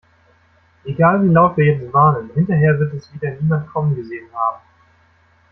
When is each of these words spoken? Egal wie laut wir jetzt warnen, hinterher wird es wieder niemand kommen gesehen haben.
Egal 0.83 1.21
wie 1.21 1.27
laut 1.31 1.57
wir 1.57 1.65
jetzt 1.67 1.93
warnen, 1.93 2.31
hinterher 2.33 2.79
wird 2.79 2.91
es 2.95 3.13
wieder 3.13 3.35
niemand 3.39 3.67
kommen 3.71 3.95
gesehen 3.95 4.33
haben. 4.33 4.63